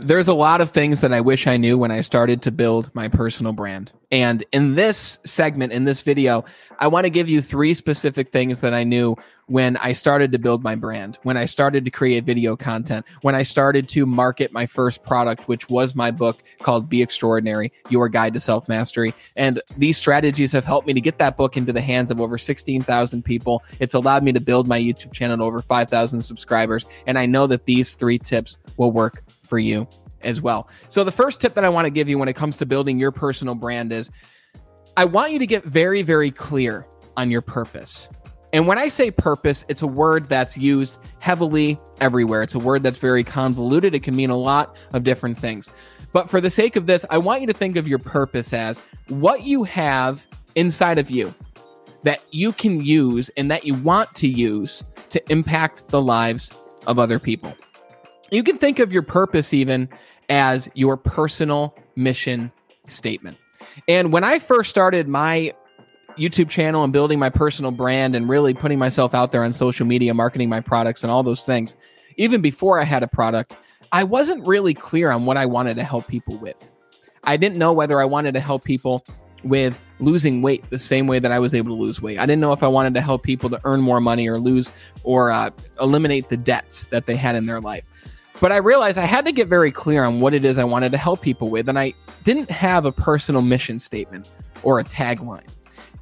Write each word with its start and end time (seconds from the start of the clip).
There's 0.00 0.28
a 0.28 0.34
lot 0.34 0.60
of 0.60 0.70
things 0.70 1.00
that 1.00 1.12
I 1.12 1.20
wish 1.20 1.48
I 1.48 1.56
knew 1.56 1.76
when 1.76 1.90
I 1.90 2.02
started 2.02 2.42
to 2.42 2.52
build 2.52 2.88
my 2.94 3.08
personal 3.08 3.52
brand. 3.52 3.90
And 4.12 4.44
in 4.52 4.76
this 4.76 5.18
segment, 5.26 5.72
in 5.72 5.84
this 5.84 6.02
video, 6.02 6.44
I 6.78 6.86
want 6.86 7.04
to 7.04 7.10
give 7.10 7.28
you 7.28 7.42
three 7.42 7.74
specific 7.74 8.30
things 8.30 8.60
that 8.60 8.72
I 8.72 8.84
knew 8.84 9.16
when 9.48 9.76
I 9.78 9.92
started 9.92 10.30
to 10.32 10.38
build 10.38 10.62
my 10.62 10.74
brand, 10.74 11.18
when 11.22 11.36
I 11.36 11.46
started 11.46 11.84
to 11.84 11.90
create 11.90 12.24
video 12.24 12.54
content, 12.54 13.04
when 13.22 13.34
I 13.34 13.42
started 13.42 13.88
to 13.90 14.06
market 14.06 14.52
my 14.52 14.66
first 14.66 15.02
product, 15.02 15.48
which 15.48 15.68
was 15.68 15.94
my 15.94 16.10
book 16.10 16.42
called 16.62 16.88
Be 16.88 17.02
Extraordinary 17.02 17.72
Your 17.88 18.08
Guide 18.08 18.34
to 18.34 18.40
Self 18.40 18.68
Mastery. 18.68 19.12
And 19.36 19.60
these 19.76 19.96
strategies 19.96 20.52
have 20.52 20.64
helped 20.64 20.86
me 20.86 20.92
to 20.92 21.00
get 21.00 21.18
that 21.18 21.36
book 21.36 21.56
into 21.56 21.72
the 21.72 21.80
hands 21.80 22.10
of 22.10 22.20
over 22.20 22.38
16,000 22.38 23.24
people. 23.24 23.62
It's 23.80 23.94
allowed 23.94 24.22
me 24.22 24.32
to 24.32 24.40
build 24.40 24.68
my 24.68 24.78
YouTube 24.78 25.12
channel 25.12 25.38
to 25.38 25.42
over 25.42 25.62
5,000 25.62 26.22
subscribers. 26.22 26.84
And 27.06 27.18
I 27.18 27.26
know 27.26 27.46
that 27.46 27.64
these 27.64 27.94
three 27.94 28.18
tips 28.18 28.58
will 28.76 28.92
work 28.92 29.22
for 29.28 29.58
you 29.58 29.88
as 30.22 30.42
well. 30.42 30.68
So, 30.88 31.04
the 31.04 31.12
first 31.12 31.40
tip 31.40 31.54
that 31.54 31.64
I 31.64 31.68
want 31.68 31.86
to 31.86 31.90
give 31.90 32.08
you 32.08 32.18
when 32.18 32.28
it 32.28 32.36
comes 32.36 32.58
to 32.58 32.66
building 32.66 32.98
your 32.98 33.12
personal 33.12 33.54
brand 33.54 33.92
is 33.92 34.10
I 34.96 35.04
want 35.04 35.32
you 35.32 35.38
to 35.38 35.46
get 35.46 35.64
very, 35.64 36.02
very 36.02 36.30
clear 36.30 36.86
on 37.16 37.30
your 37.30 37.42
purpose. 37.42 38.08
And 38.52 38.66
when 38.66 38.78
I 38.78 38.88
say 38.88 39.10
purpose, 39.10 39.64
it's 39.68 39.82
a 39.82 39.86
word 39.86 40.28
that's 40.28 40.56
used 40.56 40.98
heavily 41.18 41.78
everywhere. 42.00 42.42
It's 42.42 42.54
a 42.54 42.58
word 42.58 42.82
that's 42.82 42.98
very 42.98 43.22
convoluted. 43.24 43.94
It 43.94 44.02
can 44.02 44.16
mean 44.16 44.30
a 44.30 44.36
lot 44.36 44.78
of 44.94 45.04
different 45.04 45.38
things. 45.38 45.68
But 46.12 46.30
for 46.30 46.40
the 46.40 46.50
sake 46.50 46.76
of 46.76 46.86
this, 46.86 47.04
I 47.10 47.18
want 47.18 47.42
you 47.42 47.46
to 47.48 47.52
think 47.52 47.76
of 47.76 47.86
your 47.86 47.98
purpose 47.98 48.52
as 48.52 48.80
what 49.08 49.42
you 49.42 49.64
have 49.64 50.26
inside 50.54 50.98
of 50.98 51.10
you 51.10 51.34
that 52.04 52.24
you 52.30 52.52
can 52.52 52.80
use 52.80 53.28
and 53.36 53.50
that 53.50 53.64
you 53.64 53.74
want 53.74 54.14
to 54.14 54.28
use 54.28 54.84
to 55.10 55.22
impact 55.30 55.88
the 55.88 56.00
lives 56.00 56.50
of 56.86 56.98
other 56.98 57.18
people 57.18 57.52
you 58.30 58.42
can 58.42 58.58
think 58.58 58.78
of 58.78 58.92
your 58.92 59.02
purpose 59.02 59.54
even 59.54 59.88
as 60.28 60.68
your 60.74 60.96
personal 60.96 61.74
mission 61.96 62.52
statement. 62.86 63.38
And 63.86 64.12
when 64.12 64.24
I 64.24 64.38
first 64.38 64.70
started 64.70 65.08
my 65.08 65.54
YouTube 66.18 66.48
channel 66.48 66.84
and 66.84 66.92
building 66.92 67.18
my 67.18 67.30
personal 67.30 67.70
brand 67.70 68.16
and 68.16 68.28
really 68.28 68.54
putting 68.54 68.78
myself 68.78 69.14
out 69.14 69.32
there 69.32 69.44
on 69.44 69.52
social 69.52 69.86
media, 69.86 70.12
marketing 70.12 70.48
my 70.48 70.60
products 70.60 71.02
and 71.02 71.10
all 71.10 71.22
those 71.22 71.44
things, 71.44 71.76
even 72.16 72.40
before 72.40 72.80
I 72.80 72.84
had 72.84 73.02
a 73.02 73.08
product, 73.08 73.56
I 73.92 74.04
wasn't 74.04 74.46
really 74.46 74.74
clear 74.74 75.10
on 75.10 75.24
what 75.24 75.36
I 75.36 75.46
wanted 75.46 75.76
to 75.76 75.84
help 75.84 76.08
people 76.08 76.36
with. 76.36 76.68
I 77.24 77.36
didn't 77.36 77.58
know 77.58 77.72
whether 77.72 78.00
I 78.00 78.04
wanted 78.04 78.34
to 78.34 78.40
help 78.40 78.64
people 78.64 79.04
with 79.44 79.80
losing 80.00 80.42
weight 80.42 80.68
the 80.70 80.78
same 80.78 81.06
way 81.06 81.18
that 81.18 81.30
I 81.30 81.38
was 81.38 81.54
able 81.54 81.76
to 81.76 81.80
lose 81.80 82.02
weight. 82.02 82.18
I 82.18 82.26
didn't 82.26 82.40
know 82.40 82.52
if 82.52 82.62
I 82.62 82.68
wanted 82.68 82.94
to 82.94 83.00
help 83.00 83.22
people 83.22 83.48
to 83.50 83.60
earn 83.64 83.80
more 83.80 84.00
money 84.00 84.28
or 84.28 84.38
lose 84.38 84.70
or 85.04 85.30
uh, 85.30 85.50
eliminate 85.80 86.28
the 86.28 86.36
debts 86.36 86.84
that 86.84 87.06
they 87.06 87.16
had 87.16 87.36
in 87.36 87.46
their 87.46 87.60
life. 87.60 87.84
But 88.40 88.52
I 88.52 88.56
realized 88.56 88.98
I 88.98 89.04
had 89.04 89.24
to 89.26 89.32
get 89.32 89.48
very 89.48 89.72
clear 89.72 90.04
on 90.04 90.20
what 90.20 90.32
it 90.32 90.44
is 90.44 90.58
I 90.58 90.64
wanted 90.64 90.92
to 90.92 90.98
help 90.98 91.20
people 91.22 91.50
with. 91.50 91.68
And 91.68 91.78
I 91.78 91.94
didn't 92.24 92.50
have 92.50 92.84
a 92.84 92.92
personal 92.92 93.42
mission 93.42 93.78
statement 93.78 94.30
or 94.62 94.78
a 94.78 94.84
tagline. 94.84 95.48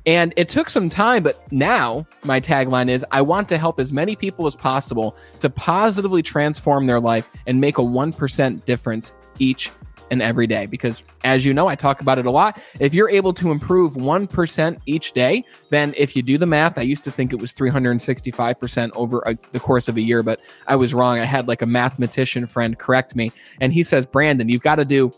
And 0.06 0.32
it 0.36 0.48
took 0.48 0.70
some 0.70 0.88
time, 0.88 1.24
but 1.24 1.50
now 1.52 2.06
my 2.22 2.40
tagline 2.40 2.88
is 2.88 3.04
I 3.10 3.22
want 3.22 3.48
to 3.48 3.58
help 3.58 3.80
as 3.80 3.92
many 3.92 4.14
people 4.14 4.46
as 4.46 4.54
possible 4.54 5.16
to 5.40 5.50
positively 5.50 6.22
transform 6.22 6.86
their 6.86 7.00
life 7.00 7.28
and 7.46 7.60
make 7.60 7.78
a 7.78 7.82
1% 7.82 8.64
difference 8.64 9.12
each 9.40 9.72
and 10.12 10.22
every 10.22 10.46
day. 10.46 10.66
Because 10.66 11.02
as 11.24 11.44
you 11.44 11.52
know 11.52 11.66
i 11.66 11.74
talk 11.74 12.00
about 12.00 12.18
it 12.18 12.26
a 12.26 12.30
lot. 12.30 12.60
If 12.78 12.94
you're 12.94 13.10
able 13.10 13.32
to 13.34 13.50
improve 13.50 13.94
1% 13.94 14.78
each 14.86 15.12
day 15.12 15.44
then 15.70 15.92
if 15.96 16.14
you 16.14 16.22
do 16.22 16.38
the 16.38 16.46
math 16.46 16.78
i 16.78 16.82
used 16.82 17.02
to 17.04 17.10
think 17.10 17.32
it 17.32 17.40
was 17.40 17.52
365% 17.52 18.90
over 18.94 19.22
a, 19.26 19.34
the 19.50 19.58
course 19.58 19.88
of 19.88 19.96
a 19.96 20.00
year 20.00 20.22
but 20.22 20.40
i 20.68 20.76
was 20.76 20.94
wrong. 20.94 21.18
I 21.18 21.24
had 21.24 21.48
like 21.48 21.62
a 21.62 21.66
mathematician 21.66 22.46
friend 22.46 22.78
correct 22.78 23.16
me 23.16 23.32
and 23.60 23.72
he 23.72 23.82
says 23.82 24.06
brandon 24.06 24.48
you've 24.48 24.62
got 24.62 24.76
to 24.76 24.84
do 24.84 25.10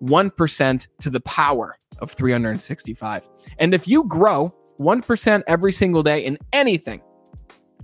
1% 0.00 0.86
to 1.00 1.10
the 1.10 1.20
power 1.20 1.76
of 2.00 2.12
365 2.12 3.28
and 3.58 3.74
if 3.74 3.88
you 3.88 4.04
grow 4.04 4.54
1% 4.78 5.42
every 5.46 5.72
single 5.72 6.02
day 6.02 6.20
in 6.20 6.38
anything 6.52 7.00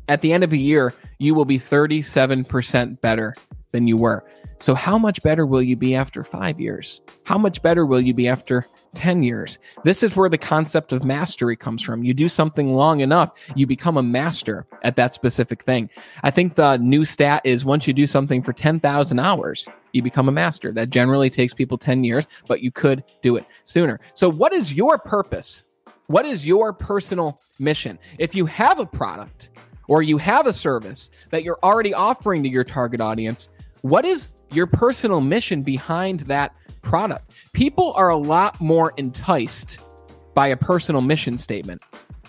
at 0.09 0.21
the 0.21 0.33
end 0.33 0.45
of 0.45 0.53
a 0.53 0.57
year 0.57 0.95
you 1.19 1.35
will 1.35 1.45
be 1.45 1.59
37% 1.59 3.01
better 3.01 3.35
than 3.75 3.89
you 3.89 3.97
were. 3.97 4.25
So, 4.61 4.73
how 4.73 4.97
much 4.97 5.21
better 5.23 5.45
will 5.45 5.61
you 5.61 5.75
be 5.75 5.97
after 5.97 6.23
five 6.23 6.61
years? 6.61 7.01
How 7.25 7.37
much 7.37 7.61
better 7.61 7.85
will 7.85 8.01
you 8.01 8.15
be 8.15 8.29
after 8.29 8.65
10 8.95 9.25
years? 9.25 9.59
This 9.83 10.05
is 10.05 10.15
where 10.15 10.31
the 10.31 10.39
concept 10.39 10.93
of 10.93 11.05
mastery 11.05 11.57
comes 11.57 11.83
from. 11.83 12.05
You 12.05 12.15
do 12.15 12.29
something 12.29 12.73
long 12.73 13.01
enough, 13.01 13.33
you 13.57 13.67
become 13.67 13.97
a 13.97 14.03
master 14.03 14.65
at 14.85 14.95
that 14.95 15.13
specific 15.13 15.65
thing. 15.65 15.91
I 16.23 16.31
think 16.31 16.55
the 16.55 16.77
new 16.77 17.05
stat 17.05 17.43
is 17.45 17.65
once 17.65 17.89
you 17.89 17.93
do 17.93 18.07
something 18.07 18.43
for 18.43 18.53
10,000 18.53 19.19
hours, 19.19 19.67
you 19.93 20.03
become 20.03 20.29
a 20.29 20.33
master. 20.33 20.71
That 20.71 20.91
generally 20.91 21.31
takes 21.31 21.53
people 21.53 21.77
10 21.77 22.05
years, 22.05 22.25
but 22.47 22.63
you 22.63 22.71
could 22.71 23.03
do 23.23 23.35
it 23.35 23.45
sooner. 23.65 23.99
So, 24.15 24.29
what 24.29 24.53
is 24.53 24.73
your 24.73 24.99
purpose? 24.99 25.65
What 26.07 26.27
is 26.27 26.47
your 26.47 26.73
personal 26.73 27.41
mission? 27.59 27.99
If 28.21 28.37
you 28.37 28.47
have 28.47 28.79
a 28.79 28.87
product, 28.87 29.51
or 29.89 30.03
you 30.03 30.19
have 30.19 30.47
a 30.47 30.53
service 30.53 31.11
that 31.31 31.45
you're 31.45 31.59
already 31.63 31.93
offering 31.93 32.43
to 32.43 32.49
your 32.49 32.65
target 32.65 33.01
audience, 33.01 33.49
what 33.85 34.07
is 34.07 34.33
your 34.51 34.67
personal 34.67 35.21
mission 35.21 35.63
behind 35.63 36.21
that 36.21 36.55
product? 36.81 37.35
People 37.53 37.93
are 37.97 38.09
a 38.09 38.17
lot 38.17 38.59
more 38.59 38.95
enticed 38.97 39.79
by 40.33 40.49
a 40.49 40.57
personal 40.57 41.03
mission 41.03 41.37
statement 41.37 41.83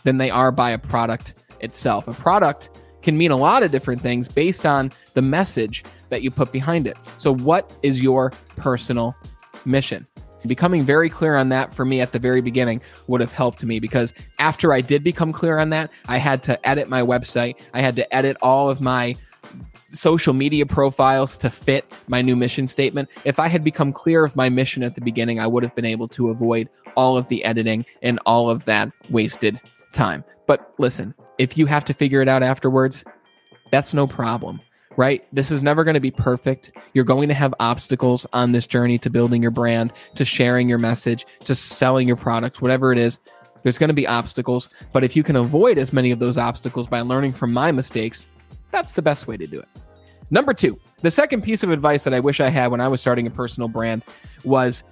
than 0.04 0.18
they 0.18 0.30
are 0.30 0.52
by 0.52 0.72
a 0.72 0.78
product 0.78 1.36
itself. 1.62 2.10
A 2.10 2.14
product 2.14 2.82
can 3.04 3.18
mean 3.18 3.32
a 3.32 3.38
lot 3.38 3.64
of 3.64 3.72
different 3.72 4.02
things 4.02 4.28
based 4.28 4.66
on 4.66 4.92
the 5.14 5.22
message 5.22 5.86
that 6.10 6.22
you 6.22 6.30
put 6.30 6.52
behind 6.52 6.88
it. 6.88 6.98
So, 7.20 7.34
what 7.34 7.74
is 7.84 8.04
your 8.04 8.34
personal 8.58 9.16
mission? 9.64 10.06
Becoming 10.46 10.84
very 10.84 11.10
clear 11.10 11.38
on 11.38 11.48
that 11.50 11.74
for 11.74 11.86
me 11.86 12.02
at 12.02 12.12
the 12.12 12.20
very 12.20 12.42
beginning 12.42 12.82
would 13.08 13.22
have 13.22 13.32
helped 13.32 13.64
me 13.64 13.80
because 13.80 14.14
after 14.40 14.74
I 14.74 14.82
did 14.82 15.06
become 15.06 15.32
clear 15.32 15.58
on 15.58 15.70
that, 15.70 15.90
I 16.10 16.18
had 16.18 16.44
to 16.44 16.68
edit 16.68 16.90
my 16.90 17.02
website. 17.02 17.62
I 17.74 17.82
had 17.82 17.96
to 17.96 18.14
edit 18.14 18.36
all 18.42 18.70
of 18.70 18.82
my 18.82 19.16
social 19.94 20.34
media 20.34 20.66
profiles 20.66 21.38
to 21.40 21.50
fit 21.50 21.92
my 22.08 22.22
new 22.22 22.36
mission 22.36 22.68
statement. 22.68 23.10
If 23.24 23.40
I 23.40 23.48
had 23.48 23.64
become 23.64 23.94
clear 23.94 24.24
of 24.24 24.36
my 24.36 24.50
mission 24.50 24.84
at 24.84 24.96
the 24.96 25.02
beginning, 25.02 25.40
I 25.40 25.48
would 25.48 25.64
have 25.64 25.76
been 25.76 25.86
able 25.86 26.08
to 26.10 26.30
avoid 26.30 26.70
all 26.96 27.18
of 27.18 27.28
the 27.28 27.44
editing 27.44 27.86
and 28.02 28.20
all 28.26 28.50
of 28.50 28.66
that 28.66 28.92
wasted 29.10 29.60
time. 29.92 30.24
But 30.48 30.74
listen, 30.78 31.14
if 31.38 31.58
you 31.58 31.66
have 31.66 31.86
to 31.86 31.94
figure 31.94 32.22
it 32.22 32.28
out 32.28 32.44
afterwards, 32.44 33.04
that's 33.72 33.94
no 33.94 34.08
problem, 34.08 34.62
right? 34.98 35.26
This 35.34 35.52
is 35.52 35.64
never 35.64 35.84
going 35.84 35.96
to 35.96 36.00
be 36.00 36.12
perfect. 36.12 36.72
You're 36.94 37.04
going 37.04 37.28
to 37.30 37.34
have 37.34 37.54
obstacles 37.60 38.26
on 38.34 38.52
this 38.52 38.68
journey 38.68 38.98
to 39.00 39.10
building 39.10 39.42
your 39.42 39.52
brand, 39.52 39.94
to 40.16 40.26
sharing 40.26 40.70
your 40.70 40.78
message, 40.78 41.26
to 41.46 41.56
selling 41.56 42.08
your 42.08 42.18
products, 42.18 42.62
whatever 42.62 42.92
it 42.92 42.98
is. 42.98 43.20
There's 43.64 43.80
going 43.80 43.88
to 43.88 43.96
be 43.96 44.08
obstacles, 44.08 44.70
but 44.94 45.04
if 45.04 45.16
you 45.16 45.24
can 45.24 45.36
avoid 45.36 45.80
as 45.80 45.92
many 45.92 46.12
of 46.12 46.20
those 46.20 46.38
obstacles 46.38 46.88
by 46.88 47.02
learning 47.02 47.34
from 47.34 47.52
my 47.52 47.72
mistakes, 47.72 48.28
that's 48.76 48.94
the 48.94 49.02
best 49.02 49.26
way 49.26 49.38
to 49.38 49.48
do 49.48 49.60
it. 49.60 49.70
Number 50.32 50.54
two, 50.54 50.78
the 51.02 51.10
second 51.10 51.44
piece 51.44 51.64
of 51.64 51.72
advice 51.72 52.04
that 52.04 52.14
I 52.14 52.20
wish 52.20 52.42
I 52.42 52.50
had 52.50 52.72
when 52.72 52.82
I 52.82 52.90
was 52.90 53.00
starting 53.00 53.26
a 53.26 53.30
personal 53.30 53.70
brand 53.70 54.04
was 54.44 54.84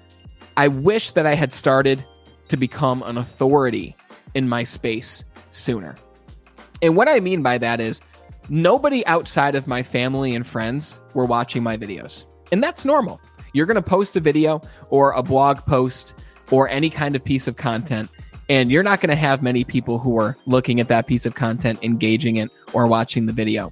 I 0.55 0.69
wish 0.69 1.11
that 1.11 1.25
I 1.25 1.33
had 1.33 1.51
started 1.51 2.05
to 2.47 2.55
become 2.55 3.03
an 3.03 3.17
authority 3.17 3.95
in 4.35 4.47
my 4.47 4.63
space 4.63 5.25
sooner. 5.51 5.95
And 6.81 6.95
what 6.95 7.09
I 7.09 7.19
mean 7.19 7.41
by 7.41 7.57
that 7.57 7.81
is 7.81 7.99
nobody 8.47 9.05
outside 9.05 9.55
of 9.55 9.67
my 9.67 9.83
family 9.83 10.33
and 10.33 10.47
friends 10.47 11.01
were 11.13 11.25
watching 11.25 11.61
my 11.61 11.75
videos. 11.75 12.25
And 12.53 12.63
that's 12.63 12.85
normal. 12.85 13.19
You're 13.51 13.65
going 13.65 13.75
to 13.75 13.81
post 13.81 14.15
a 14.15 14.21
video 14.21 14.61
or 14.91 15.11
a 15.11 15.23
blog 15.23 15.57
post 15.57 16.13
or 16.51 16.69
any 16.69 16.89
kind 16.89 17.15
of 17.15 17.25
piece 17.25 17.47
of 17.47 17.57
content, 17.57 18.09
and 18.49 18.71
you're 18.71 18.83
not 18.83 19.01
going 19.01 19.09
to 19.09 19.15
have 19.15 19.41
many 19.41 19.63
people 19.63 19.99
who 19.99 20.17
are 20.17 20.35
looking 20.45 20.79
at 20.79 20.87
that 20.89 21.07
piece 21.07 21.25
of 21.25 21.35
content, 21.35 21.79
engaging 21.83 22.37
it, 22.37 22.53
or 22.73 22.87
watching 22.87 23.25
the 23.25 23.33
video 23.33 23.71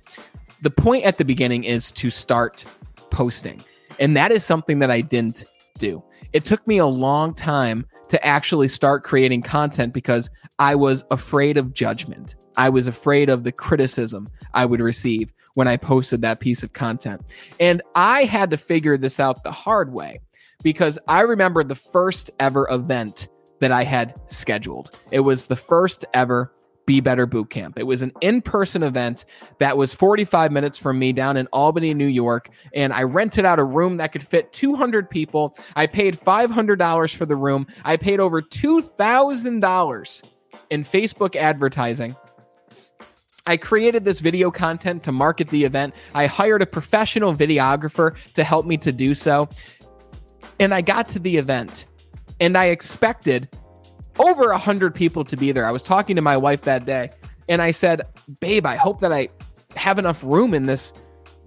the 0.62 0.70
point 0.70 1.04
at 1.04 1.18
the 1.18 1.26
beginning 1.26 1.64
is 1.64 1.92
to 1.92 2.10
start 2.10 2.64
posting. 3.10 3.64
And 4.00 4.16
that 4.16 4.32
is 4.32 4.46
something 4.46 4.80
that 4.80 4.92
I 4.92 5.02
didn't 5.02 5.44
do. 5.78 6.04
It 6.34 6.46
took 6.46 6.66
me 6.68 6.78
a 6.78 6.86
long 6.86 7.34
time 7.34 7.86
to 8.10 8.26
actually 8.26 8.68
start 8.68 9.04
creating 9.04 9.42
content 9.42 9.94
because 9.94 10.30
I 10.60 10.76
was 10.76 11.04
afraid 11.12 11.58
of 11.58 11.74
judgment. 11.74 12.36
I 12.56 12.70
was 12.70 12.88
afraid 12.88 13.30
of 13.30 13.44
the 13.44 13.52
criticism 13.52 14.28
I 14.54 14.66
would 14.66 14.80
receive 14.80 15.34
when 15.56 15.68
I 15.68 15.78
posted 15.78 16.22
that 16.22 16.40
piece 16.40 16.64
of 16.64 16.74
content. 16.74 17.22
And 17.60 17.82
I 17.96 18.24
had 18.24 18.50
to 18.52 18.58
figure 18.58 18.98
this 18.98 19.20
out 19.20 19.44
the 19.44 19.52
hard 19.52 19.92
way 19.92 20.20
because 20.64 21.00
I 21.08 21.22
remember 21.22 21.64
the 21.64 21.76
first 21.76 22.30
ever 22.40 22.68
event 22.70 23.28
that 23.62 23.72
I 23.72 23.84
had 23.84 24.20
scheduled. 24.26 25.00
It 25.12 25.22
was 25.22 25.48
the 25.48 25.56
first 25.56 26.04
ever 26.14 26.52
be 26.86 27.00
Better 27.00 27.26
Boot 27.26 27.50
Camp. 27.50 27.78
It 27.80 27.84
was 27.84 28.02
an 28.02 28.12
in 28.22 28.42
person 28.42 28.84
event 28.84 29.26
that 29.60 29.78
was 29.78 29.94
45 29.94 30.52
minutes 30.52 30.78
from 30.78 31.00
me 31.00 31.14
down 31.14 31.38
in 31.38 31.48
Albany, 31.48 31.94
New 31.94 32.08
York. 32.08 32.50
And 32.74 32.92
I 32.92 33.04
rented 33.04 33.46
out 33.46 33.60
a 33.60 33.64
room 33.64 33.98
that 33.98 34.12
could 34.12 34.28
fit 34.28 34.52
200 34.52 35.10
people. 35.10 35.56
I 35.76 35.88
paid 35.88 36.20
$500 36.20 37.16
for 37.16 37.26
the 37.26 37.36
room. 37.36 37.68
I 37.86 37.98
paid 37.98 38.20
over 38.20 38.42
$2,000 38.42 40.24
in 40.72 40.84
Facebook 40.84 41.36
advertising. 41.36 42.16
I 43.46 43.58
created 43.58 44.04
this 44.04 44.20
video 44.20 44.52
content 44.52 45.04
to 45.04 45.12
market 45.12 45.50
the 45.50 45.64
event. 45.64 45.94
I 46.14 46.26
hired 46.26 46.62
a 46.62 46.66
professional 46.66 47.36
videographer 47.36 48.16
to 48.34 48.44
help 48.44 48.66
me 48.66 48.78
to 48.78 48.92
do 48.92 49.14
so. 49.14 49.50
And 50.60 50.74
I 50.74 50.82
got 50.82 51.08
to 51.10 51.20
the 51.20 51.38
event 51.38 51.86
and 52.42 52.58
I 52.58 52.66
expected 52.66 53.48
over 54.20 54.52
a 54.52 54.58
hundred 54.58 54.94
people 54.94 55.24
to 55.24 55.38
be 55.38 55.54
there. 55.54 55.66
I 55.66 55.72
was 55.72 55.84
talking 55.84 56.18
to 56.18 56.22
my 56.22 56.36
wife 56.36 56.64
that 56.64 56.86
day 56.86 57.12
and 57.48 57.62
I 57.62 57.72
said, 57.72 58.02
Babe, 58.42 58.66
I 58.66 58.76
hope 58.76 59.00
that 59.00 59.14
I 59.14 59.30
have 59.78 59.98
enough 59.98 60.22
room 60.24 60.54
in 60.54 60.66
this 60.66 60.92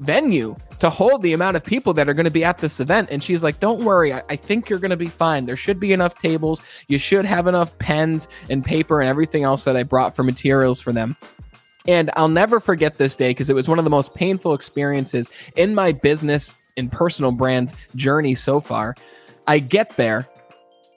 venue 0.00 0.56
to 0.80 0.90
hold 0.90 1.22
the 1.22 1.32
amount 1.32 1.56
of 1.56 1.64
people 1.64 1.92
that 1.94 2.08
are 2.08 2.14
going 2.14 2.24
to 2.24 2.30
be 2.30 2.44
at 2.44 2.58
this 2.58 2.80
event. 2.80 3.08
And 3.10 3.22
she's 3.22 3.42
like, 3.42 3.60
Don't 3.60 3.84
worry, 3.84 4.14
I, 4.14 4.22
I 4.30 4.36
think 4.36 4.70
you're 4.70 4.78
going 4.78 4.90
to 4.90 4.96
be 4.96 5.08
fine. 5.08 5.46
There 5.46 5.56
should 5.56 5.80
be 5.80 5.92
enough 5.92 6.18
tables. 6.18 6.62
You 6.88 6.98
should 6.98 7.24
have 7.24 7.46
enough 7.48 7.76
pens 7.78 8.28
and 8.48 8.64
paper 8.64 9.00
and 9.00 9.08
everything 9.08 9.42
else 9.42 9.64
that 9.64 9.76
I 9.76 9.82
brought 9.82 10.16
for 10.16 10.22
materials 10.22 10.80
for 10.80 10.92
them. 10.92 11.16
And 11.86 12.10
I'll 12.16 12.28
never 12.28 12.60
forget 12.60 12.94
this 12.96 13.14
day 13.14 13.30
because 13.30 13.50
it 13.50 13.54
was 13.54 13.68
one 13.68 13.78
of 13.78 13.84
the 13.84 13.90
most 13.90 14.14
painful 14.14 14.54
experiences 14.54 15.28
in 15.56 15.74
my 15.74 15.92
business 15.92 16.56
and 16.76 16.90
personal 16.90 17.32
brand 17.32 17.74
journey 17.94 18.34
so 18.34 18.60
far. 18.60 18.94
I 19.46 19.58
get 19.58 19.96
there 19.98 20.26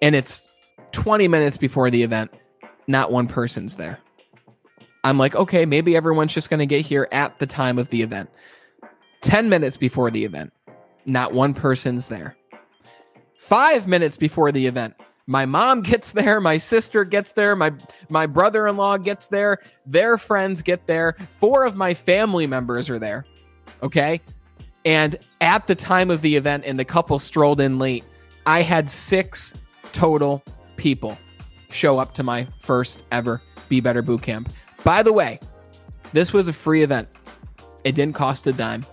and 0.01 0.15
it's 0.15 0.47
20 0.91 1.27
minutes 1.27 1.57
before 1.57 1.89
the 1.89 2.03
event, 2.03 2.31
not 2.88 3.11
one 3.11 3.27
person's 3.27 3.75
there. 3.75 3.99
I'm 5.03 5.17
like, 5.17 5.35
okay, 5.35 5.65
maybe 5.65 5.95
everyone's 5.95 6.33
just 6.33 6.49
going 6.49 6.59
to 6.59 6.65
get 6.65 6.85
here 6.85 7.07
at 7.11 7.39
the 7.39 7.45
time 7.45 7.77
of 7.77 7.89
the 7.89 8.01
event. 8.01 8.29
10 9.21 9.49
minutes 9.49 9.77
before 9.77 10.11
the 10.11 10.25
event, 10.25 10.51
not 11.05 11.33
one 11.33 11.53
person's 11.53 12.07
there. 12.07 12.35
Five 13.38 13.88
minutes 13.88 14.17
before 14.17 14.51
the 14.51 14.67
event, 14.67 14.95
my 15.27 15.45
mom 15.45 15.81
gets 15.81 16.11
there, 16.11 16.41
my 16.41 16.57
sister 16.57 17.03
gets 17.03 17.33
there, 17.33 17.55
my 17.55 17.71
my 18.09 18.25
brother-in-law 18.25 18.97
gets 18.97 19.27
there, 19.27 19.59
their 19.85 20.17
friends 20.17 20.61
get 20.61 20.88
there, 20.88 21.15
four 21.31 21.63
of 21.63 21.75
my 21.75 21.94
family 21.94 22.47
members 22.47 22.89
are 22.89 22.99
there. 22.99 23.25
Okay? 23.83 24.21
And 24.85 25.17
at 25.41 25.67
the 25.67 25.75
time 25.75 26.09
of 26.09 26.21
the 26.21 26.35
event 26.35 26.63
and 26.65 26.79
the 26.79 26.85
couple 26.85 27.19
strolled 27.19 27.59
in 27.59 27.77
late, 27.77 28.05
I 28.45 28.61
had 28.61 28.89
6 28.89 29.53
total 29.93 30.43
people 30.75 31.17
show 31.69 31.99
up 31.99 32.13
to 32.15 32.23
my 32.23 32.47
first 32.59 33.03
ever 33.11 33.41
Be 33.69 33.81
Better 33.81 34.01
Boot 34.01 34.21
Camp. 34.21 34.51
By 34.83 35.03
the 35.03 35.13
way, 35.13 35.39
this 36.13 36.33
was 36.33 36.47
a 36.47 36.53
free 36.53 36.83
event. 36.83 37.09
It 37.83 37.95
didn't 37.95 38.15
cost 38.15 38.47
a 38.47 38.53
dime. 38.53 38.85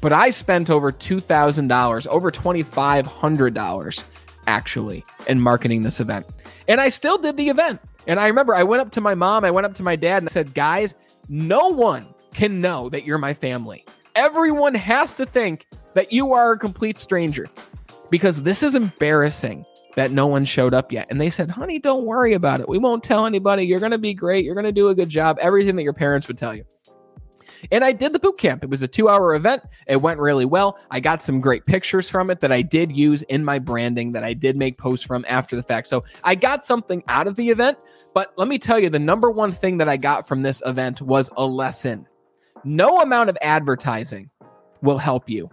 But 0.00 0.12
I 0.12 0.30
spent 0.30 0.70
over 0.70 0.92
$2,000, 0.92 2.06
over 2.06 2.30
$2,500 2.30 4.04
actually 4.46 5.04
in 5.26 5.40
marketing 5.40 5.82
this 5.82 6.00
event. 6.00 6.26
And 6.68 6.80
I 6.80 6.88
still 6.88 7.18
did 7.18 7.36
the 7.36 7.48
event. 7.48 7.80
And 8.06 8.18
I 8.20 8.26
remember 8.28 8.54
I 8.54 8.62
went 8.62 8.80
up 8.80 8.90
to 8.92 9.00
my 9.00 9.14
mom, 9.14 9.44
I 9.44 9.50
went 9.50 9.66
up 9.66 9.74
to 9.74 9.82
my 9.82 9.96
dad 9.96 10.22
and 10.22 10.28
I 10.28 10.32
said, 10.32 10.54
guys, 10.54 10.94
no 11.28 11.68
one 11.68 12.06
can 12.32 12.60
know 12.60 12.88
that 12.90 13.04
you're 13.04 13.18
my 13.18 13.34
family. 13.34 13.84
Everyone 14.14 14.74
has 14.74 15.12
to 15.14 15.26
think 15.26 15.66
that 15.94 16.12
you 16.12 16.32
are 16.32 16.52
a 16.52 16.58
complete 16.58 16.98
stranger 16.98 17.48
because 18.10 18.42
this 18.42 18.62
is 18.62 18.74
embarrassing 18.74 19.64
that 19.96 20.10
no 20.10 20.26
one 20.26 20.44
showed 20.44 20.74
up 20.74 20.92
yet. 20.92 21.06
And 21.10 21.20
they 21.20 21.30
said, 21.30 21.50
honey, 21.50 21.78
don't 21.78 22.04
worry 22.04 22.34
about 22.34 22.60
it. 22.60 22.68
We 22.68 22.78
won't 22.78 23.02
tell 23.02 23.26
anybody. 23.26 23.64
You're 23.64 23.80
going 23.80 23.92
to 23.92 23.98
be 23.98 24.14
great. 24.14 24.44
You're 24.44 24.54
going 24.54 24.64
to 24.64 24.72
do 24.72 24.88
a 24.88 24.94
good 24.94 25.08
job. 25.08 25.38
Everything 25.40 25.76
that 25.76 25.82
your 25.82 25.92
parents 25.92 26.28
would 26.28 26.38
tell 26.38 26.54
you. 26.54 26.64
And 27.72 27.84
I 27.84 27.92
did 27.92 28.12
the 28.12 28.18
boot 28.18 28.38
camp. 28.38 28.62
It 28.62 28.70
was 28.70 28.82
a 28.82 28.88
two 28.88 29.08
hour 29.08 29.34
event. 29.34 29.62
It 29.86 30.00
went 30.00 30.20
really 30.20 30.44
well. 30.44 30.78
I 30.90 31.00
got 31.00 31.22
some 31.22 31.40
great 31.40 31.64
pictures 31.66 32.08
from 32.08 32.30
it 32.30 32.40
that 32.40 32.52
I 32.52 32.62
did 32.62 32.96
use 32.96 33.22
in 33.24 33.44
my 33.44 33.58
branding 33.58 34.12
that 34.12 34.24
I 34.24 34.34
did 34.34 34.56
make 34.56 34.78
posts 34.78 35.04
from 35.04 35.24
after 35.28 35.56
the 35.56 35.62
fact. 35.62 35.88
So 35.88 36.04
I 36.24 36.34
got 36.34 36.64
something 36.64 37.02
out 37.08 37.26
of 37.26 37.36
the 37.36 37.50
event. 37.50 37.78
But 38.14 38.32
let 38.36 38.48
me 38.48 38.58
tell 38.58 38.78
you, 38.78 38.90
the 38.90 38.98
number 38.98 39.30
one 39.30 39.52
thing 39.52 39.78
that 39.78 39.88
I 39.88 39.96
got 39.96 40.26
from 40.26 40.42
this 40.42 40.62
event 40.64 41.02
was 41.02 41.30
a 41.36 41.44
lesson. 41.44 42.06
No 42.64 43.00
amount 43.00 43.30
of 43.30 43.38
advertising 43.42 44.30
will 44.82 44.98
help 44.98 45.28
you 45.28 45.50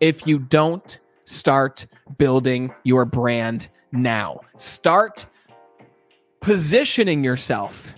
if 0.00 0.26
you 0.26 0.38
don't 0.38 0.98
start 1.24 1.86
building 2.18 2.72
your 2.84 3.04
brand 3.04 3.68
now. 3.94 4.40
Start 4.56 5.26
positioning 6.40 7.24
yourself 7.24 7.94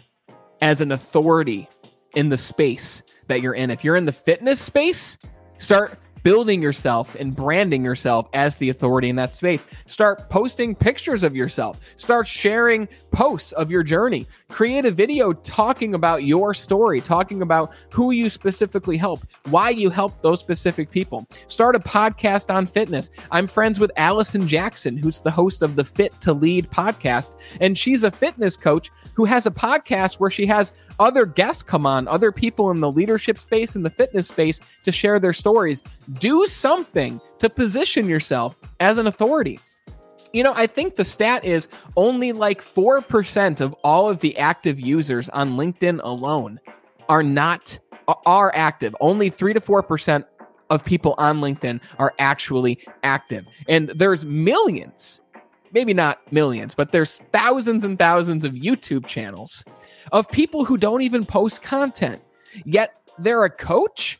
as 0.60 0.80
an 0.80 0.92
authority 0.92 1.68
in 2.14 2.28
the 2.28 2.38
space 2.38 3.02
that 3.28 3.42
you're 3.42 3.54
in. 3.54 3.70
If 3.70 3.84
you're 3.84 3.96
in 3.96 4.04
the 4.04 4.12
fitness 4.12 4.60
space, 4.60 5.18
start 5.58 5.98
building 6.26 6.60
yourself 6.60 7.14
and 7.14 7.36
branding 7.36 7.84
yourself 7.84 8.26
as 8.32 8.56
the 8.56 8.68
authority 8.68 9.08
in 9.08 9.14
that 9.14 9.32
space. 9.32 9.64
Start 9.86 10.28
posting 10.28 10.74
pictures 10.74 11.22
of 11.22 11.36
yourself. 11.36 11.78
Start 11.94 12.26
sharing 12.26 12.88
posts 13.12 13.52
of 13.52 13.70
your 13.70 13.84
journey. 13.84 14.26
Create 14.48 14.84
a 14.84 14.90
video 14.90 15.32
talking 15.32 15.94
about 15.94 16.24
your 16.24 16.52
story, 16.52 17.00
talking 17.00 17.42
about 17.42 17.70
who 17.92 18.10
you 18.10 18.28
specifically 18.28 18.96
help, 18.96 19.20
why 19.50 19.70
you 19.70 19.88
help 19.88 20.20
those 20.20 20.40
specific 20.40 20.90
people. 20.90 21.28
Start 21.46 21.76
a 21.76 21.78
podcast 21.78 22.52
on 22.52 22.66
fitness. 22.66 23.08
I'm 23.30 23.46
friends 23.46 23.78
with 23.78 23.92
Allison 23.96 24.48
Jackson, 24.48 24.96
who's 24.96 25.20
the 25.20 25.30
host 25.30 25.62
of 25.62 25.76
the 25.76 25.84
Fit 25.84 26.20
to 26.22 26.32
Lead 26.32 26.68
podcast, 26.72 27.36
and 27.60 27.78
she's 27.78 28.02
a 28.02 28.10
fitness 28.10 28.56
coach 28.56 28.90
who 29.14 29.26
has 29.26 29.46
a 29.46 29.50
podcast 29.52 30.14
where 30.14 30.30
she 30.30 30.44
has 30.46 30.72
other 30.98 31.26
guests 31.26 31.62
come 31.62 31.86
on, 31.86 32.08
other 32.08 32.32
people 32.32 32.70
in 32.70 32.80
the 32.80 32.90
leadership 32.90 33.38
space 33.38 33.76
and 33.76 33.84
the 33.84 33.90
fitness 33.90 34.28
space 34.28 34.60
to 34.84 34.90
share 34.90 35.20
their 35.20 35.32
stories. 35.32 35.82
Do 36.18 36.46
something 36.46 37.20
to 37.38 37.50
position 37.50 38.08
yourself 38.08 38.56
as 38.80 38.98
an 38.98 39.06
authority. 39.06 39.58
You 40.32 40.42
know, 40.42 40.52
I 40.54 40.66
think 40.66 40.96
the 40.96 41.04
stat 41.04 41.44
is 41.44 41.68
only 41.96 42.32
like 42.32 42.62
4% 42.62 43.60
of 43.60 43.74
all 43.84 44.08
of 44.08 44.20
the 44.20 44.36
active 44.38 44.78
users 44.80 45.28
on 45.30 45.56
LinkedIn 45.56 46.00
alone 46.02 46.60
are 47.08 47.22
not 47.22 47.78
are 48.24 48.52
active. 48.54 48.94
Only 49.00 49.30
3 49.30 49.54
to 49.54 49.60
4% 49.60 50.24
of 50.70 50.84
people 50.84 51.14
on 51.18 51.40
LinkedIn 51.40 51.80
are 51.98 52.14
actually 52.18 52.78
active. 53.02 53.44
And 53.68 53.88
there's 53.94 54.24
millions, 54.24 55.20
maybe 55.72 55.94
not 55.94 56.20
millions, 56.32 56.74
but 56.74 56.92
there's 56.92 57.20
thousands 57.32 57.84
and 57.84 57.98
thousands 57.98 58.44
of 58.44 58.52
YouTube 58.52 59.06
channels 59.06 59.64
of 60.12 60.28
people 60.30 60.64
who 60.64 60.76
don't 60.76 61.02
even 61.02 61.24
post 61.26 61.62
content. 61.62 62.22
Yet 62.64 62.94
they're 63.18 63.44
a 63.44 63.50
coach, 63.50 64.18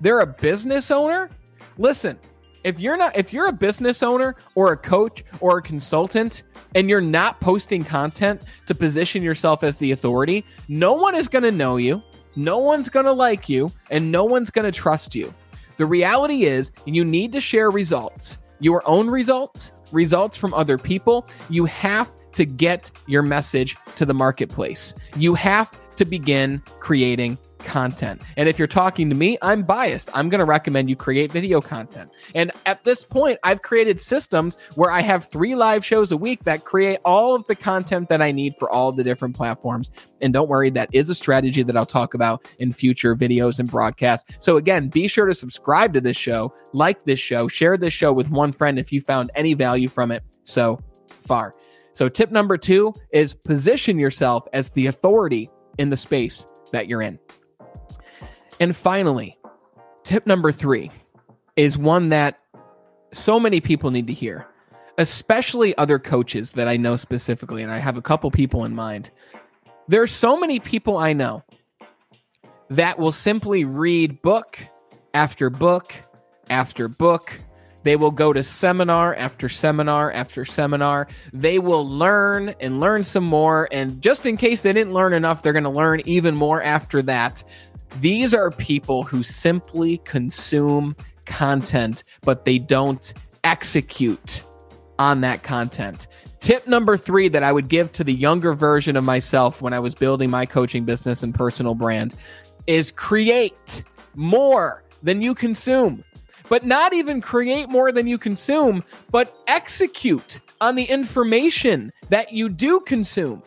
they're 0.00 0.20
a 0.20 0.26
business 0.26 0.90
owner. 0.90 1.30
Listen, 1.78 2.18
if 2.64 2.78
you're 2.78 2.96
not 2.96 3.16
if 3.16 3.32
you're 3.32 3.48
a 3.48 3.52
business 3.52 4.02
owner 4.02 4.36
or 4.54 4.72
a 4.72 4.76
coach 4.76 5.24
or 5.40 5.58
a 5.58 5.62
consultant 5.62 6.42
and 6.74 6.88
you're 6.88 7.00
not 7.00 7.40
posting 7.40 7.82
content 7.82 8.42
to 8.66 8.74
position 8.74 9.22
yourself 9.22 9.62
as 9.62 9.78
the 9.78 9.92
authority, 9.92 10.44
no 10.68 10.92
one 10.92 11.14
is 11.14 11.28
going 11.28 11.42
to 11.42 11.50
know 11.50 11.76
you, 11.76 12.02
no 12.36 12.58
one's 12.58 12.88
going 12.88 13.06
to 13.06 13.12
like 13.12 13.48
you, 13.48 13.72
and 13.90 14.12
no 14.12 14.24
one's 14.24 14.50
going 14.50 14.64
to 14.64 14.72
trust 14.72 15.14
you. 15.14 15.32
The 15.78 15.86
reality 15.86 16.44
is 16.44 16.70
you 16.84 17.04
need 17.04 17.32
to 17.32 17.40
share 17.40 17.70
results, 17.70 18.38
your 18.60 18.86
own 18.86 19.08
results, 19.08 19.72
results 19.92 20.36
from 20.36 20.54
other 20.54 20.78
people. 20.78 21.26
You 21.48 21.64
have 21.64 22.10
to 22.32 22.44
get 22.44 22.90
your 23.06 23.22
message 23.22 23.76
to 23.96 24.04
the 24.04 24.14
marketplace. 24.14 24.94
You 25.16 25.34
have 25.34 25.72
to 25.96 26.04
begin 26.04 26.62
creating 26.78 27.38
content. 27.64 28.22
And 28.36 28.48
if 28.48 28.58
you're 28.58 28.68
talking 28.68 29.08
to 29.08 29.14
me, 29.14 29.38
I'm 29.42 29.62
biased. 29.62 30.10
I'm 30.14 30.28
going 30.28 30.38
to 30.40 30.44
recommend 30.44 30.88
you 30.88 30.96
create 30.96 31.32
video 31.32 31.60
content. 31.60 32.10
And 32.34 32.50
at 32.66 32.84
this 32.84 33.04
point, 33.04 33.38
I've 33.42 33.62
created 33.62 34.00
systems 34.00 34.56
where 34.74 34.90
I 34.90 35.00
have 35.00 35.24
three 35.24 35.54
live 35.54 35.84
shows 35.84 36.12
a 36.12 36.16
week 36.16 36.44
that 36.44 36.64
create 36.64 37.00
all 37.04 37.34
of 37.34 37.46
the 37.46 37.54
content 37.56 38.08
that 38.08 38.22
I 38.22 38.32
need 38.32 38.54
for 38.58 38.70
all 38.70 38.92
the 38.92 39.04
different 39.04 39.36
platforms. 39.36 39.90
And 40.20 40.32
don't 40.32 40.48
worry, 40.48 40.70
that 40.70 40.88
is 40.92 41.10
a 41.10 41.14
strategy 41.14 41.62
that 41.62 41.76
I'll 41.76 41.86
talk 41.86 42.14
about 42.14 42.50
in 42.58 42.72
future 42.72 43.14
videos 43.16 43.58
and 43.58 43.70
broadcasts. 43.70 44.34
So 44.40 44.56
again, 44.56 44.88
be 44.88 45.08
sure 45.08 45.26
to 45.26 45.34
subscribe 45.34 45.92
to 45.94 46.00
this 46.00 46.16
show, 46.16 46.54
like 46.72 47.04
this 47.04 47.20
show, 47.20 47.48
share 47.48 47.76
this 47.76 47.92
show 47.92 48.12
with 48.12 48.30
one 48.30 48.52
friend 48.52 48.78
if 48.78 48.92
you 48.92 49.00
found 49.00 49.30
any 49.34 49.54
value 49.54 49.88
from 49.88 50.10
it 50.10 50.22
so 50.44 50.80
far. 51.08 51.54
So, 51.92 52.08
tip 52.08 52.30
number 52.30 52.56
two 52.56 52.94
is 53.12 53.34
position 53.34 53.98
yourself 53.98 54.46
as 54.52 54.70
the 54.70 54.86
authority 54.86 55.50
in 55.78 55.90
the 55.90 55.96
space 55.96 56.46
that 56.72 56.88
you're 56.88 57.02
in. 57.02 57.18
And 58.60 58.76
finally, 58.76 59.38
tip 60.04 60.26
number 60.26 60.52
three 60.52 60.90
is 61.56 61.78
one 61.78 62.10
that 62.10 62.38
so 63.10 63.40
many 63.40 63.60
people 63.60 63.90
need 63.90 64.06
to 64.06 64.12
hear, 64.12 64.46
especially 64.98 65.76
other 65.78 65.98
coaches 65.98 66.52
that 66.52 66.68
I 66.68 66.76
know 66.76 66.96
specifically. 66.96 67.62
And 67.62 67.72
I 67.72 67.78
have 67.78 67.96
a 67.96 68.02
couple 68.02 68.30
people 68.30 68.64
in 68.64 68.74
mind. 68.74 69.10
There 69.88 70.02
are 70.02 70.06
so 70.06 70.38
many 70.38 70.60
people 70.60 70.98
I 70.98 71.14
know 71.14 71.42
that 72.68 72.98
will 72.98 73.12
simply 73.12 73.64
read 73.64 74.20
book 74.22 74.58
after 75.14 75.50
book 75.50 75.94
after 76.50 76.86
book 76.86 77.40
they 77.82 77.96
will 77.96 78.10
go 78.10 78.32
to 78.32 78.42
seminar 78.42 79.14
after 79.14 79.48
seminar 79.48 80.12
after 80.12 80.44
seminar. 80.44 81.08
They 81.32 81.58
will 81.58 81.88
learn 81.88 82.54
and 82.60 82.80
learn 82.80 83.04
some 83.04 83.24
more. 83.24 83.68
And 83.72 84.02
just 84.02 84.26
in 84.26 84.36
case 84.36 84.62
they 84.62 84.72
didn't 84.72 84.92
learn 84.92 85.14
enough, 85.14 85.42
they're 85.42 85.54
going 85.54 85.64
to 85.64 85.70
learn 85.70 86.02
even 86.04 86.34
more 86.34 86.62
after 86.62 87.00
that. 87.02 87.42
These 87.98 88.34
are 88.34 88.50
people 88.50 89.02
who 89.02 89.22
simply 89.22 89.98
consume 89.98 90.96
content, 91.26 92.04
but 92.22 92.44
they 92.44 92.58
don't 92.58 93.12
execute 93.44 94.42
on 94.98 95.22
that 95.22 95.42
content. 95.42 96.06
Tip 96.40 96.66
number 96.66 96.96
three 96.96 97.28
that 97.28 97.42
I 97.42 97.52
would 97.52 97.68
give 97.68 97.92
to 97.92 98.04
the 98.04 98.12
younger 98.12 98.54
version 98.54 98.96
of 98.96 99.04
myself 99.04 99.60
when 99.60 99.72
I 99.72 99.78
was 99.78 99.94
building 99.94 100.30
my 100.30 100.46
coaching 100.46 100.84
business 100.84 101.22
and 101.22 101.34
personal 101.34 101.74
brand 101.74 102.14
is 102.66 102.90
create 102.90 103.82
more 104.14 104.84
than 105.02 105.22
you 105.22 105.34
consume. 105.34 106.04
But 106.48 106.64
not 106.64 106.92
even 106.92 107.20
create 107.20 107.68
more 107.68 107.92
than 107.92 108.06
you 108.06 108.18
consume, 108.18 108.82
but 109.10 109.34
execute 109.46 110.40
on 110.60 110.74
the 110.74 110.84
information 110.84 111.92
that 112.08 112.32
you 112.32 112.48
do 112.48 112.80
consume. 112.80 113.42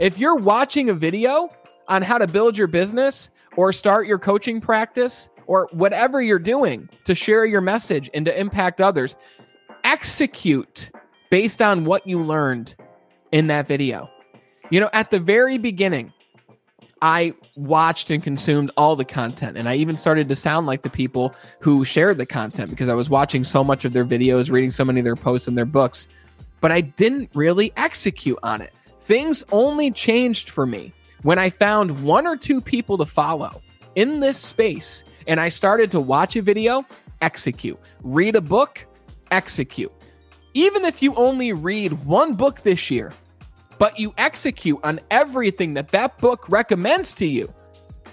If 0.00 0.18
you're 0.18 0.34
watching 0.34 0.90
a 0.90 0.94
video 0.94 1.50
on 1.88 2.02
how 2.02 2.18
to 2.18 2.26
build 2.26 2.56
your 2.56 2.66
business 2.66 3.30
or 3.56 3.72
start 3.72 4.06
your 4.06 4.18
coaching 4.18 4.60
practice 4.60 5.28
or 5.46 5.68
whatever 5.72 6.22
you're 6.22 6.38
doing 6.38 6.88
to 7.04 7.14
share 7.14 7.44
your 7.44 7.60
message 7.60 8.08
and 8.14 8.24
to 8.24 8.38
impact 8.38 8.80
others, 8.80 9.16
execute 9.84 10.90
based 11.30 11.60
on 11.60 11.84
what 11.84 12.06
you 12.06 12.22
learned 12.22 12.74
in 13.32 13.46
that 13.48 13.66
video. 13.66 14.08
You 14.70 14.80
know, 14.80 14.90
at 14.92 15.10
the 15.10 15.20
very 15.20 15.58
beginning, 15.58 16.12
I 17.02 17.34
watched 17.56 18.10
and 18.10 18.22
consumed 18.22 18.70
all 18.76 18.96
the 18.96 19.04
content. 19.04 19.58
And 19.58 19.68
I 19.68 19.74
even 19.74 19.96
started 19.96 20.28
to 20.28 20.36
sound 20.36 20.66
like 20.66 20.82
the 20.82 20.90
people 20.90 21.34
who 21.58 21.84
shared 21.84 22.16
the 22.16 22.26
content 22.26 22.70
because 22.70 22.88
I 22.88 22.94
was 22.94 23.10
watching 23.10 23.44
so 23.44 23.64
much 23.64 23.84
of 23.84 23.92
their 23.92 24.04
videos, 24.04 24.50
reading 24.50 24.70
so 24.70 24.84
many 24.84 25.00
of 25.00 25.04
their 25.04 25.16
posts 25.16 25.48
and 25.48 25.58
their 25.58 25.66
books, 25.66 26.06
but 26.60 26.70
I 26.70 26.80
didn't 26.80 27.30
really 27.34 27.72
execute 27.76 28.38
on 28.42 28.62
it. 28.62 28.72
Things 28.98 29.42
only 29.50 29.90
changed 29.90 30.48
for 30.48 30.64
me 30.64 30.92
when 31.22 31.38
I 31.38 31.50
found 31.50 32.02
one 32.02 32.26
or 32.26 32.36
two 32.36 32.60
people 32.60 32.98
to 32.98 33.06
follow 33.06 33.62
in 33.94 34.20
this 34.20 34.38
space 34.38 35.04
and 35.26 35.40
I 35.40 35.48
started 35.48 35.90
to 35.92 36.00
watch 36.00 36.36
a 36.36 36.42
video, 36.42 36.84
execute, 37.20 37.78
read 38.02 38.36
a 38.36 38.40
book, 38.40 38.84
execute. 39.30 39.92
Even 40.54 40.84
if 40.84 41.02
you 41.02 41.14
only 41.14 41.52
read 41.52 41.92
one 42.04 42.34
book 42.34 42.60
this 42.60 42.90
year, 42.90 43.12
but 43.78 43.98
you 43.98 44.12
execute 44.18 44.78
on 44.84 45.00
everything 45.10 45.74
that 45.74 45.88
that 45.88 46.18
book 46.18 46.48
recommends 46.48 47.14
to 47.14 47.26
you, 47.26 47.52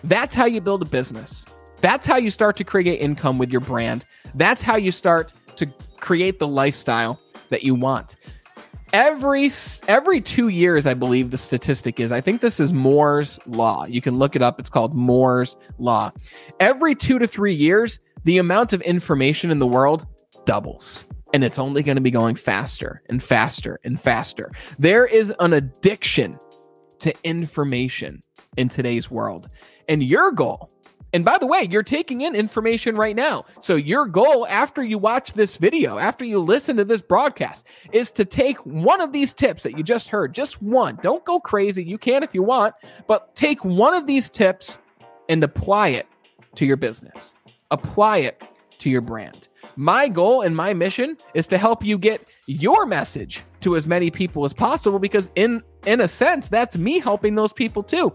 that's 0.03 0.35
how 0.35 0.45
you 0.45 0.61
build 0.61 0.81
a 0.81 0.85
business. 0.85 1.45
That's 1.77 2.05
how 2.05 2.17
you 2.17 2.31
start 2.31 2.57
to 2.57 2.63
create 2.63 2.99
income 2.99 3.37
with 3.37 3.51
your 3.51 3.61
brand. 3.61 4.05
That's 4.35 4.61
how 4.61 4.75
you 4.75 4.91
start 4.91 5.33
to 5.55 5.65
create 5.99 6.39
the 6.39 6.47
lifestyle 6.47 7.19
that 7.49 7.63
you 7.63 7.75
want. 7.75 8.15
Every 8.91 9.49
every 9.87 10.21
2 10.21 10.47
years 10.47 10.85
I 10.85 10.93
believe 10.93 11.31
the 11.31 11.37
statistic 11.37 11.99
is. 11.99 12.11
I 12.11 12.21
think 12.21 12.41
this 12.41 12.59
is 12.59 12.73
Moore's 12.73 13.39
law. 13.45 13.85
You 13.85 14.01
can 14.01 14.15
look 14.15 14.35
it 14.35 14.41
up. 14.41 14.59
It's 14.59 14.69
called 14.69 14.95
Moore's 14.95 15.55
law. 15.77 16.11
Every 16.59 16.95
2 16.95 17.19
to 17.19 17.27
3 17.27 17.53
years 17.53 17.99
the 18.23 18.37
amount 18.37 18.73
of 18.73 18.81
information 18.81 19.51
in 19.51 19.59
the 19.59 19.67
world 19.67 20.05
doubles 20.45 21.05
and 21.33 21.43
it's 21.43 21.59
only 21.59 21.83
going 21.83 21.95
to 21.95 22.01
be 22.01 22.11
going 22.11 22.35
faster 22.35 23.01
and 23.09 23.21
faster 23.21 23.79
and 23.83 23.99
faster. 23.99 24.51
There 24.77 25.05
is 25.05 25.33
an 25.39 25.53
addiction 25.53 26.37
to 26.99 27.13
information 27.23 28.21
in 28.57 28.69
today's 28.69 29.09
world. 29.09 29.49
And 29.87 30.03
your 30.03 30.31
goal, 30.31 30.71
and 31.13 31.25
by 31.25 31.37
the 31.37 31.47
way, 31.47 31.67
you're 31.69 31.83
taking 31.83 32.21
in 32.21 32.35
information 32.35 32.95
right 32.95 33.15
now. 33.15 33.45
So 33.61 33.75
your 33.75 34.05
goal 34.05 34.45
after 34.47 34.83
you 34.83 34.97
watch 34.97 35.33
this 35.33 35.57
video, 35.57 35.97
after 35.97 36.23
you 36.23 36.39
listen 36.39 36.77
to 36.77 36.85
this 36.85 37.01
broadcast, 37.01 37.65
is 37.91 38.11
to 38.11 38.25
take 38.25 38.57
one 38.65 39.01
of 39.01 39.11
these 39.11 39.33
tips 39.33 39.63
that 39.63 39.77
you 39.77 39.83
just 39.83 40.09
heard, 40.09 40.33
just 40.33 40.61
one. 40.61 40.99
Don't 41.01 41.25
go 41.25 41.39
crazy. 41.39 41.83
You 41.83 41.97
can 41.97 42.23
if 42.23 42.35
you 42.35 42.43
want, 42.43 42.75
but 43.07 43.35
take 43.35 43.63
one 43.65 43.95
of 43.95 44.05
these 44.05 44.29
tips 44.29 44.79
and 45.29 45.43
apply 45.43 45.89
it 45.89 46.07
to 46.55 46.65
your 46.65 46.77
business. 46.77 47.33
Apply 47.71 48.17
it 48.17 48.41
to 48.79 48.89
your 48.89 49.01
brand. 49.01 49.47
My 49.75 50.07
goal 50.07 50.41
and 50.41 50.55
my 50.55 50.73
mission 50.73 51.17
is 51.33 51.47
to 51.47 51.57
help 51.57 51.83
you 51.83 51.97
get 51.97 52.29
your 52.47 52.85
message 52.85 53.43
to 53.61 53.75
as 53.75 53.87
many 53.87 54.11
people 54.11 54.45
as 54.45 54.53
possible 54.53 54.99
because 54.99 55.31
in 55.35 55.61
in 55.85 56.01
a 56.01 56.07
sense 56.07 56.47
that's 56.47 56.77
me 56.77 56.99
helping 56.99 57.35
those 57.35 57.53
people 57.53 57.83
too. 57.83 58.13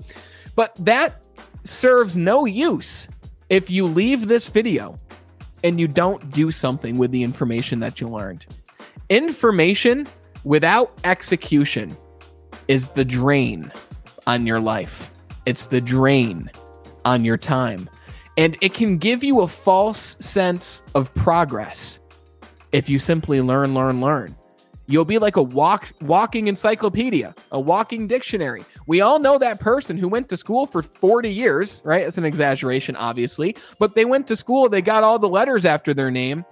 But 0.56 0.76
that 0.84 1.23
serves 1.64 2.16
no 2.16 2.44
use 2.44 3.08
if 3.48 3.70
you 3.70 3.86
leave 3.86 4.28
this 4.28 4.48
video 4.48 4.96
and 5.62 5.80
you 5.80 5.88
don't 5.88 6.30
do 6.30 6.50
something 6.50 6.98
with 6.98 7.10
the 7.10 7.22
information 7.22 7.80
that 7.80 8.00
you 8.00 8.08
learned. 8.08 8.46
Information 9.08 10.06
without 10.44 10.92
execution 11.04 11.96
is 12.68 12.88
the 12.88 13.04
drain 13.04 13.72
on 14.26 14.46
your 14.46 14.60
life. 14.60 15.10
It's 15.46 15.66
the 15.66 15.80
drain 15.80 16.50
on 17.04 17.24
your 17.24 17.36
time. 17.36 17.88
And 18.36 18.56
it 18.60 18.74
can 18.74 18.98
give 18.98 19.22
you 19.22 19.40
a 19.40 19.48
false 19.48 20.16
sense 20.20 20.82
of 20.94 21.14
progress 21.14 21.98
if 22.72 22.88
you 22.88 22.98
simply 22.98 23.40
learn, 23.40 23.74
learn, 23.74 24.00
learn. 24.00 24.34
You'll 24.86 25.04
be 25.04 25.18
like 25.18 25.36
a 25.36 25.42
walk, 25.42 25.92
walking 26.02 26.46
encyclopedia, 26.46 27.34
a 27.52 27.60
walking 27.60 28.06
dictionary. 28.06 28.64
We 28.86 29.00
all 29.00 29.18
know 29.18 29.38
that 29.38 29.60
person 29.60 29.96
who 29.96 30.08
went 30.08 30.28
to 30.28 30.36
school 30.36 30.66
for 30.66 30.82
40 30.82 31.30
years, 31.30 31.80
right? 31.84 32.06
It's 32.06 32.18
an 32.18 32.24
exaggeration, 32.24 32.94
obviously, 32.96 33.56
but 33.78 33.94
they 33.94 34.04
went 34.04 34.26
to 34.28 34.36
school, 34.36 34.68
they 34.68 34.82
got 34.82 35.02
all 35.02 35.18
the 35.18 35.28
letters 35.28 35.64
after 35.64 35.94
their 35.94 36.10
name, 36.10 36.44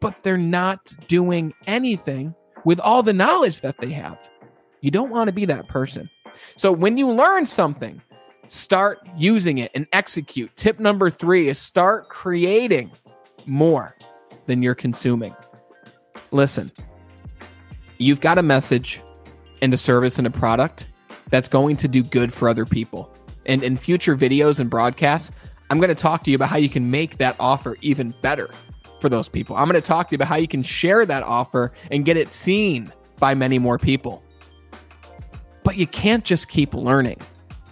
but 0.00 0.22
they're 0.22 0.36
not 0.36 0.94
doing 1.08 1.52
anything 1.66 2.34
with 2.64 2.78
all 2.80 3.02
the 3.02 3.12
knowledge 3.12 3.60
that 3.62 3.78
they 3.78 3.90
have. 3.90 4.28
You 4.80 4.90
don't 4.90 5.10
want 5.10 5.28
to 5.28 5.32
be 5.32 5.44
that 5.46 5.68
person. 5.68 6.08
So 6.56 6.70
when 6.70 6.96
you 6.96 7.10
learn 7.10 7.46
something, 7.46 8.00
start 8.46 9.00
using 9.16 9.58
it 9.58 9.72
and 9.74 9.86
execute. 9.92 10.54
Tip 10.54 10.78
number 10.78 11.10
three 11.10 11.48
is 11.48 11.58
start 11.58 12.08
creating 12.08 12.92
more 13.46 13.96
than 14.46 14.62
you're 14.62 14.74
consuming. 14.74 15.34
Listen, 16.30 16.70
you've 17.98 18.20
got 18.20 18.38
a 18.38 18.42
message 18.42 19.00
and 19.62 19.72
a 19.72 19.76
service 19.76 20.18
and 20.18 20.26
a 20.26 20.30
product 20.30 20.86
that's 21.30 21.48
going 21.48 21.76
to 21.76 21.88
do 21.88 22.02
good 22.02 22.32
for 22.32 22.48
other 22.48 22.64
people. 22.64 23.12
And 23.46 23.62
in 23.62 23.76
future 23.76 24.16
videos 24.16 24.60
and 24.60 24.68
broadcasts, 24.68 25.30
I'm 25.70 25.78
going 25.78 25.88
to 25.88 25.94
talk 25.94 26.22
to 26.24 26.30
you 26.30 26.36
about 26.36 26.48
how 26.48 26.58
you 26.58 26.68
can 26.68 26.90
make 26.90 27.16
that 27.18 27.36
offer 27.40 27.76
even 27.80 28.14
better 28.22 28.50
for 29.00 29.08
those 29.08 29.28
people. 29.28 29.56
I'm 29.56 29.68
going 29.68 29.80
to 29.80 29.86
talk 29.86 30.08
to 30.08 30.12
you 30.12 30.16
about 30.16 30.28
how 30.28 30.36
you 30.36 30.48
can 30.48 30.62
share 30.62 31.04
that 31.06 31.22
offer 31.22 31.72
and 31.90 32.04
get 32.04 32.16
it 32.16 32.30
seen 32.30 32.92
by 33.18 33.34
many 33.34 33.58
more 33.58 33.78
people. 33.78 34.22
But 35.64 35.76
you 35.76 35.86
can't 35.86 36.24
just 36.24 36.48
keep 36.48 36.74
learning. 36.74 37.20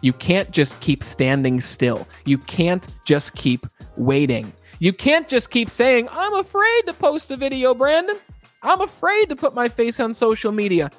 You 0.00 0.12
can't 0.12 0.50
just 0.50 0.80
keep 0.80 1.02
standing 1.02 1.60
still. 1.60 2.06
You 2.24 2.38
can't 2.38 2.86
just 3.04 3.34
keep 3.34 3.66
waiting. 3.96 4.52
You 4.80 4.92
can't 4.92 5.28
just 5.28 5.50
keep 5.50 5.70
saying, 5.70 6.08
I'm 6.10 6.34
afraid 6.34 6.86
to 6.86 6.92
post 6.92 7.30
a 7.30 7.36
video, 7.36 7.74
Brandon. 7.74 8.16
I'm 8.64 8.80
afraid 8.80 9.28
to 9.28 9.36
put 9.36 9.54
my 9.54 9.68
face 9.68 10.00
on 10.00 10.14
social 10.14 10.50
media. 10.50 10.90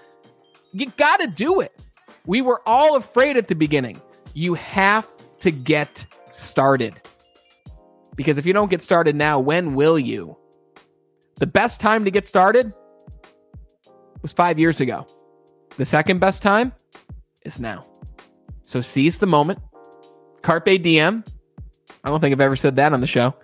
You 0.71 0.85
got 0.91 1.19
to 1.19 1.27
do 1.27 1.59
it. 1.61 1.73
We 2.25 2.41
were 2.41 2.61
all 2.65 2.95
afraid 2.95 3.37
at 3.37 3.47
the 3.47 3.55
beginning. 3.55 3.99
You 4.33 4.53
have 4.53 5.07
to 5.39 5.51
get 5.51 6.05
started. 6.31 7.01
Because 8.15 8.37
if 8.37 8.45
you 8.45 8.53
don't 8.53 8.69
get 8.69 8.81
started 8.81 9.15
now, 9.15 9.39
when 9.39 9.73
will 9.73 9.99
you? 9.99 10.37
The 11.37 11.47
best 11.47 11.81
time 11.81 12.05
to 12.05 12.11
get 12.11 12.27
started 12.27 12.71
was 14.21 14.31
five 14.31 14.57
years 14.57 14.79
ago. 14.79 15.05
The 15.77 15.85
second 15.85 16.19
best 16.19 16.41
time 16.41 16.71
is 17.43 17.59
now. 17.59 17.85
So 18.61 18.81
seize 18.81 19.17
the 19.17 19.27
moment. 19.27 19.59
Carpe 20.41 20.81
diem. 20.81 21.23
I 22.03 22.09
don't 22.09 22.21
think 22.21 22.33
I've 22.33 22.41
ever 22.41 22.55
said 22.55 22.75
that 22.77 22.93
on 22.93 23.01
the 23.01 23.07
show. 23.07 23.35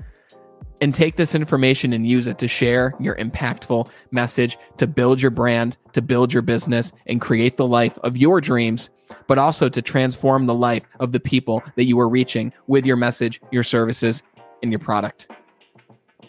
And 0.81 0.95
take 0.95 1.15
this 1.15 1.35
information 1.35 1.93
and 1.93 2.07
use 2.07 2.25
it 2.25 2.39
to 2.39 2.47
share 2.47 2.95
your 2.99 3.15
impactful 3.17 3.91
message, 4.09 4.57
to 4.77 4.87
build 4.87 5.21
your 5.21 5.29
brand, 5.29 5.77
to 5.93 6.01
build 6.01 6.33
your 6.33 6.41
business, 6.41 6.91
and 7.05 7.21
create 7.21 7.55
the 7.55 7.67
life 7.67 7.99
of 7.99 8.17
your 8.17 8.41
dreams, 8.41 8.89
but 9.27 9.37
also 9.37 9.69
to 9.69 9.81
transform 9.81 10.47
the 10.47 10.55
life 10.55 10.83
of 10.99 11.11
the 11.11 11.19
people 11.19 11.61
that 11.75 11.85
you 11.85 11.99
are 11.99 12.09
reaching 12.09 12.51
with 12.65 12.83
your 12.83 12.97
message, 12.97 13.39
your 13.51 13.61
services, 13.61 14.23
and 14.63 14.71
your 14.71 14.79
product. 14.79 15.27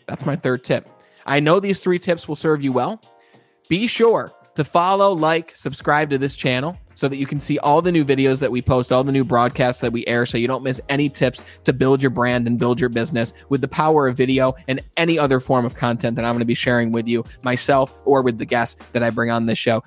That's 0.06 0.26
my 0.26 0.36
third 0.36 0.64
tip. 0.64 0.86
I 1.24 1.40
know 1.40 1.58
these 1.58 1.78
three 1.78 1.98
tips 1.98 2.28
will 2.28 2.36
serve 2.36 2.62
you 2.62 2.72
well. 2.72 3.02
Be 3.68 3.86
sure 3.86 4.30
to 4.54 4.64
follow, 4.64 5.12
like, 5.12 5.56
subscribe 5.56 6.10
to 6.10 6.18
this 6.18 6.36
channel 6.36 6.76
so 6.94 7.08
that 7.08 7.16
you 7.16 7.26
can 7.26 7.40
see 7.40 7.58
all 7.58 7.80
the 7.80 7.90
new 7.90 8.04
videos 8.04 8.38
that 8.40 8.50
we 8.50 8.60
post, 8.60 8.92
all 8.92 9.02
the 9.02 9.12
new 9.12 9.24
broadcasts 9.24 9.80
that 9.80 9.92
we 9.92 10.06
air, 10.06 10.26
so 10.26 10.36
you 10.36 10.46
don't 10.46 10.62
miss 10.62 10.80
any 10.88 11.08
tips 11.08 11.42
to 11.64 11.72
build 11.72 12.02
your 12.02 12.10
brand 12.10 12.46
and 12.46 12.58
build 12.58 12.78
your 12.78 12.90
business 12.90 13.32
with 13.48 13.60
the 13.60 13.68
power 13.68 14.06
of 14.06 14.16
video 14.16 14.54
and 14.68 14.80
any 14.96 15.18
other 15.18 15.40
form 15.40 15.64
of 15.64 15.74
content 15.74 16.16
that 16.16 16.24
I'm 16.24 16.32
going 16.32 16.40
to 16.40 16.44
be 16.44 16.54
sharing 16.54 16.92
with 16.92 17.08
you 17.08 17.24
myself 17.42 17.96
or 18.04 18.22
with 18.22 18.38
the 18.38 18.44
guests 18.44 18.76
that 18.92 19.02
I 19.02 19.10
bring 19.10 19.30
on 19.30 19.46
this 19.46 19.58
show. 19.58 19.82